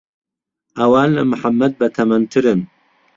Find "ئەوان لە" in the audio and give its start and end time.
0.79-1.23